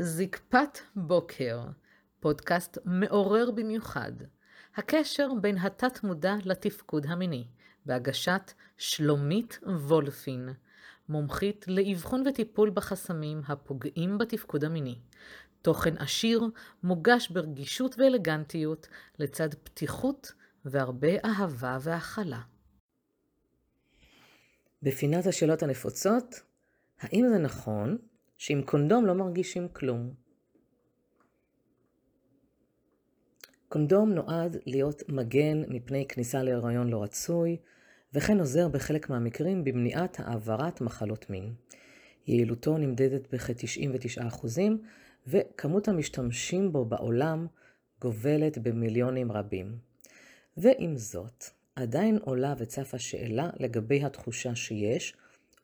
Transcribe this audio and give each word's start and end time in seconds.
זקפת 0.00 0.78
בוקר, 0.96 1.60
פודקאסט 2.20 2.78
מעורר 2.84 3.50
במיוחד. 3.50 4.12
הקשר 4.76 5.28
בין 5.40 5.58
התת-מודע 5.58 6.34
לתפקוד 6.44 7.06
המיני, 7.06 7.46
בהגשת 7.86 8.52
שלומית 8.76 9.58
וולפין, 9.62 10.48
מומחית 11.08 11.64
לאבחון 11.68 12.26
וטיפול 12.26 12.70
בחסמים 12.70 13.42
הפוגעים 13.46 14.18
בתפקוד 14.18 14.64
המיני. 14.64 14.98
תוכן 15.62 15.98
עשיר, 15.98 16.42
מוגש 16.82 17.28
ברגישות 17.28 17.94
ואלגנטיות, 17.98 18.88
לצד 19.18 19.54
פתיחות 19.54 20.32
והרבה 20.64 21.08
אהבה 21.24 21.78
והכלה. 21.80 22.40
בפינת 24.82 25.26
השאלות 25.26 25.62
הנפוצות, 25.62 26.34
האם 27.00 27.26
זה 27.28 27.38
נכון 27.38 27.98
שעם 28.44 28.62
קונדום 28.62 29.06
לא 29.06 29.14
מרגישים 29.14 29.68
כלום? 29.68 30.14
קונדום 33.68 34.12
נועד 34.12 34.56
להיות 34.66 35.02
מגן 35.08 35.62
מפני 35.68 36.06
כניסה 36.08 36.42
להיריון 36.42 36.88
לא 36.88 37.02
רצוי, 37.02 37.56
וכן 38.14 38.38
עוזר 38.38 38.68
בחלק 38.68 39.10
מהמקרים 39.10 39.64
במניעת 39.64 40.20
העברת 40.20 40.80
מחלות 40.80 41.30
מין. 41.30 41.54
יעילותו 42.26 42.78
נמדדת 42.78 43.34
בכ-99%, 43.34 44.46
וכמות 45.26 45.88
המשתמשים 45.88 46.72
בו 46.72 46.84
בעולם 46.84 47.46
גובלת 48.00 48.58
במיליונים 48.58 49.32
רבים. 49.32 49.78
ועם 50.56 50.96
זאת, 50.96 51.44
עדיין 51.76 52.18
עולה 52.22 52.54
וצפה 52.58 52.98
שאלה 52.98 53.50
לגבי 53.60 54.04
התחושה 54.04 54.54
שיש, 54.54 55.16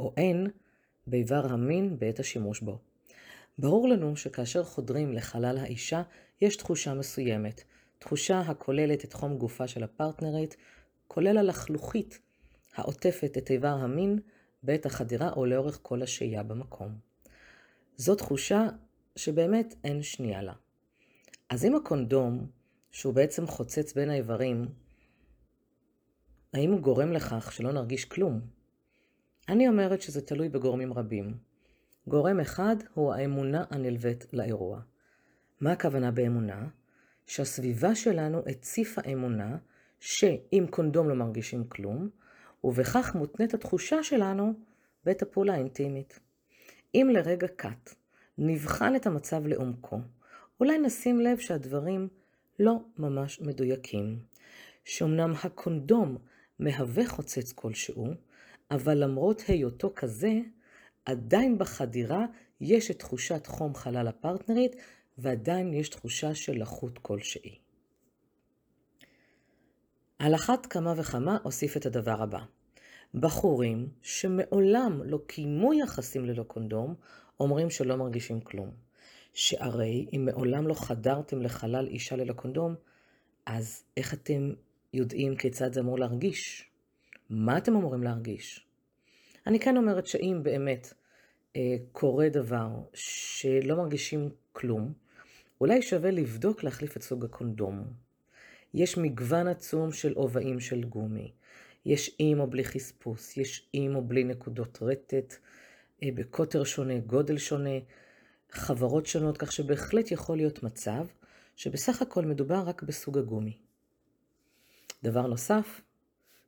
או 0.00 0.14
אין, 0.16 0.50
באיבר 1.06 1.46
המין 1.52 1.98
בעת 1.98 2.20
השימוש 2.20 2.60
בו. 2.60 2.78
ברור 3.58 3.88
לנו 3.88 4.16
שכאשר 4.16 4.64
חודרים 4.64 5.12
לחלל 5.12 5.58
האישה, 5.58 6.02
יש 6.40 6.56
תחושה 6.56 6.94
מסוימת, 6.94 7.64
תחושה 7.98 8.40
הכוללת 8.40 9.04
את 9.04 9.12
חום 9.12 9.38
גופה 9.38 9.68
של 9.68 9.84
הפרטנרית, 9.84 10.56
כולל 11.08 11.38
הלחלוכית 11.38 12.18
העוטפת 12.74 13.38
את 13.38 13.50
איבר 13.50 13.68
המין 13.68 14.18
בעת 14.62 14.86
החדירה 14.86 15.32
או 15.32 15.46
לאורך 15.46 15.78
כל 15.82 16.02
השהייה 16.02 16.42
במקום. 16.42 16.98
זו 17.96 18.14
תחושה 18.14 18.66
שבאמת 19.16 19.74
אין 19.84 20.02
שנייה 20.02 20.42
לה. 20.42 20.52
אז 21.50 21.64
אם 21.64 21.76
הקונדום, 21.76 22.46
שהוא 22.90 23.14
בעצם 23.14 23.46
חוצץ 23.46 23.94
בין 23.94 24.10
האיברים, 24.10 24.66
האם 26.54 26.72
הוא 26.72 26.80
גורם 26.80 27.12
לכך 27.12 27.52
שלא 27.52 27.72
נרגיש 27.72 28.04
כלום? 28.04 28.40
אני 29.48 29.68
אומרת 29.68 30.02
שזה 30.02 30.20
תלוי 30.20 30.48
בגורמים 30.48 30.92
רבים. 30.92 31.34
גורם 32.06 32.40
אחד 32.40 32.76
הוא 32.94 33.14
האמונה 33.14 33.64
הנלווית 33.70 34.26
לאירוע. 34.32 34.80
מה 35.60 35.72
הכוונה 35.72 36.10
באמונה? 36.10 36.68
שהסביבה 37.26 37.94
שלנו 37.94 38.42
הציפה 38.46 39.00
אמונה 39.12 39.56
שעם 40.00 40.66
קונדום 40.70 41.08
לא 41.08 41.14
מרגישים 41.14 41.64
כלום, 41.68 42.08
ובכך 42.64 43.14
מותנית 43.14 43.54
התחושה 43.54 44.02
שלנו 44.02 44.52
בעת 45.04 45.22
הפעולה 45.22 45.54
האינטימית. 45.54 46.18
אם 46.94 47.10
לרגע 47.12 47.46
קט 47.56 47.94
נבחן 48.38 48.96
את 48.96 49.06
המצב 49.06 49.46
לעומקו, 49.46 49.98
אולי 50.60 50.78
נשים 50.78 51.20
לב 51.20 51.38
שהדברים 51.38 52.08
לא 52.58 52.78
ממש 52.98 53.40
מדויקים. 53.40 54.18
שאומנם 54.84 55.32
הקונדום 55.44 56.16
מהווה 56.58 57.08
חוצץ 57.08 57.52
כלשהו, 57.52 58.14
אבל 58.70 58.94
למרות 59.04 59.42
היותו 59.48 59.92
כזה, 59.96 60.32
עדיין 61.04 61.58
בחדירה 61.58 62.24
יש 62.60 62.90
את 62.90 62.98
תחושת 62.98 63.46
חום 63.46 63.74
חלל 63.74 64.08
הפרטנרית, 64.08 64.76
ועדיין 65.18 65.74
יש 65.74 65.88
תחושה 65.88 66.34
של 66.34 66.62
לחות 66.62 66.98
כלשהי. 66.98 67.58
על 70.18 70.34
אחת 70.34 70.66
כמה 70.66 70.94
וכמה 70.96 71.38
אוסיף 71.44 71.76
את 71.76 71.86
הדבר 71.86 72.22
הבא. 72.22 72.40
בחורים 73.14 73.88
שמעולם 74.02 75.02
לא 75.04 75.18
קיימו 75.26 75.74
יחסים 75.74 76.24
ללא 76.24 76.42
קונדום, 76.42 76.94
אומרים 77.40 77.70
שלא 77.70 77.96
מרגישים 77.96 78.40
כלום. 78.40 78.70
שהרי 79.34 80.06
אם 80.12 80.24
מעולם 80.24 80.68
לא 80.68 80.74
חדרתם 80.74 81.42
לחלל 81.42 81.86
אישה 81.86 82.16
ללא 82.16 82.32
קונדום, 82.32 82.74
אז 83.46 83.84
איך 83.96 84.14
אתם 84.14 84.52
יודעים 84.92 85.36
כיצד 85.36 85.72
זה 85.72 85.80
אמור 85.80 85.98
להרגיש? 85.98 86.70
מה 87.30 87.58
אתם 87.58 87.76
אמורים 87.76 88.02
להרגיש? 88.02 88.66
אני 89.46 89.60
כן 89.60 89.76
אומרת 89.76 90.06
שאם 90.06 90.40
באמת 90.42 90.92
אה, 91.56 91.76
קורה 91.92 92.28
דבר 92.28 92.68
שלא 92.94 93.76
מרגישים 93.76 94.28
כלום, 94.52 94.92
אולי 95.60 95.82
שווה 95.82 96.10
לבדוק 96.10 96.62
להחליף 96.62 96.96
את 96.96 97.02
סוג 97.02 97.24
הקונדום. 97.24 97.84
יש 98.74 98.98
מגוון 98.98 99.48
עצום 99.48 99.92
של 99.92 100.12
עובעים 100.12 100.60
של 100.60 100.84
גומי. 100.84 101.32
יש 101.86 102.16
עם 102.18 102.40
או 102.40 102.46
בלי 102.46 102.64
חספוס, 102.64 103.36
יש 103.36 103.68
עם 103.72 103.94
או 103.94 104.04
בלי 104.04 104.24
נקודות 104.24 104.78
רטט, 104.82 105.34
אה, 106.02 106.08
בקוטר 106.14 106.64
שונה, 106.64 106.98
גודל 106.98 107.38
שונה, 107.38 107.78
חברות 108.50 109.06
שונות, 109.06 109.38
כך 109.38 109.52
שבהחלט 109.52 110.10
יכול 110.10 110.36
להיות 110.36 110.62
מצב 110.62 111.06
שבסך 111.56 112.02
הכל 112.02 112.24
מדובר 112.24 112.62
רק 112.66 112.82
בסוג 112.82 113.18
הגומי. 113.18 113.58
דבר 115.02 115.26
נוסף, 115.26 115.80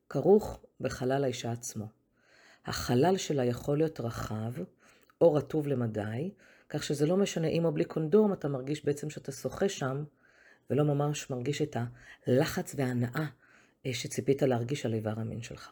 כרוך 0.08 0.64
בחלל 0.80 1.24
האישה 1.24 1.52
עצמו. 1.52 1.86
החלל 2.66 3.16
שלה 3.16 3.44
יכול 3.44 3.78
להיות 3.78 4.00
רחב 4.00 4.52
או 5.20 5.34
רטוב 5.34 5.66
למדי, 5.66 6.30
כך 6.68 6.82
שזה 6.82 7.06
לא 7.06 7.16
משנה 7.16 7.48
אם 7.48 7.64
או 7.64 7.72
בלי 7.72 7.84
קונדום, 7.84 8.32
אתה 8.32 8.48
מרגיש 8.48 8.84
בעצם 8.84 9.10
שאתה 9.10 9.32
שוחה 9.32 9.68
שם, 9.68 10.04
ולא 10.70 10.84
ממש 10.84 11.30
מרגיש 11.30 11.62
את 11.62 11.76
הלחץ 12.26 12.74
וההנאה 12.76 13.26
אה, 13.86 13.94
שציפית 13.94 14.42
להרגיש 14.42 14.86
על 14.86 14.94
איבר 14.94 15.14
המין 15.16 15.42
שלך. 15.42 15.70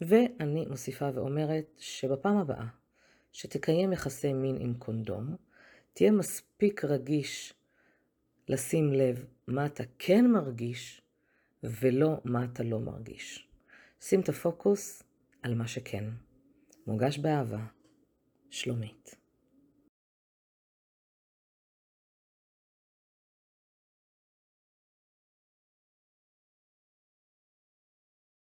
ואני 0.00 0.66
מוסיפה 0.66 1.10
ואומרת 1.14 1.64
שבפעם 1.78 2.36
הבאה 2.36 2.66
שתקיים 3.32 3.92
יחסי 3.92 4.32
מין 4.32 4.56
עם 4.60 4.74
קונדום, 4.74 5.36
תהיה 5.92 6.10
מספיק 6.10 6.84
רגיש 6.84 7.54
לשים 8.48 8.92
לב 8.92 9.24
מה 9.46 9.66
אתה 9.66 9.84
כן 9.98 10.30
מרגיש 10.30 11.02
ולא 11.64 12.20
מה 12.24 12.44
אתה 12.44 12.62
לא 12.62 12.80
מרגיש. 12.80 13.48
שים 14.00 14.20
את 14.20 14.28
הפוקוס 14.28 15.02
על 15.42 15.54
מה 15.54 15.68
שכן. 15.68 16.04
מוגש 16.86 17.18
באהבה, 17.18 17.66
שלומית. 18.50 19.23